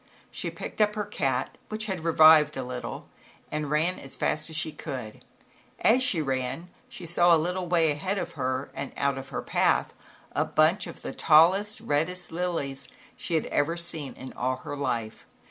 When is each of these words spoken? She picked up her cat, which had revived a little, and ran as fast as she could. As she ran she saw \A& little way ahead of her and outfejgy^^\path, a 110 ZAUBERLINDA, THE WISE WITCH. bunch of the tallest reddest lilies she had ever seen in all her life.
She 0.31 0.49
picked 0.49 0.81
up 0.81 0.95
her 0.95 1.05
cat, 1.05 1.59
which 1.69 1.85
had 1.85 1.99
revived 2.03 2.57
a 2.57 2.63
little, 2.63 3.07
and 3.51 3.69
ran 3.69 3.99
as 3.99 4.15
fast 4.15 4.49
as 4.49 4.55
she 4.55 4.71
could. 4.71 5.23
As 5.79 6.01
she 6.01 6.23
ran 6.23 6.71
she 6.89 7.05
saw 7.05 7.35
\A& 7.35 7.37
little 7.37 7.67
way 7.67 7.91
ahead 7.91 8.17
of 8.17 8.31
her 8.31 8.71
and 8.73 8.95
outfejgy^^\path, 8.95 9.89
a 9.89 9.89
110 9.89 9.93
ZAUBERLINDA, 9.93 10.33
THE 10.33 10.39
WISE 10.39 10.47
WITCH. 10.47 10.55
bunch 10.55 10.87
of 10.87 11.01
the 11.03 11.13
tallest 11.13 11.81
reddest 11.81 12.31
lilies 12.31 12.87
she 13.15 13.35
had 13.35 13.45
ever 13.45 13.77
seen 13.77 14.13
in 14.15 14.33
all 14.33 14.55
her 14.55 14.75
life. 14.75 15.27